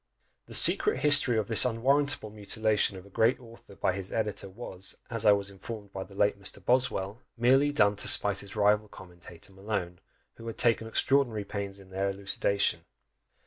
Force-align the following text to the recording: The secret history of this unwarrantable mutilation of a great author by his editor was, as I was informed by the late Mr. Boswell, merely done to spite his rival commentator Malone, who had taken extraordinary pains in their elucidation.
The 0.47 0.55
secret 0.55 1.01
history 1.01 1.37
of 1.37 1.47
this 1.47 1.63
unwarrantable 1.63 2.31
mutilation 2.31 2.97
of 2.97 3.05
a 3.05 3.11
great 3.11 3.39
author 3.39 3.75
by 3.75 3.93
his 3.93 4.11
editor 4.11 4.49
was, 4.49 4.97
as 5.11 5.27
I 5.27 5.31
was 5.33 5.51
informed 5.51 5.93
by 5.93 6.03
the 6.03 6.15
late 6.15 6.41
Mr. 6.41 6.57
Boswell, 6.57 7.21
merely 7.37 7.71
done 7.71 7.95
to 7.97 8.07
spite 8.07 8.39
his 8.39 8.55
rival 8.55 8.87
commentator 8.87 9.53
Malone, 9.53 9.99
who 10.37 10.47
had 10.47 10.57
taken 10.57 10.87
extraordinary 10.87 11.45
pains 11.45 11.77
in 11.79 11.91
their 11.91 12.09
elucidation. 12.09 12.83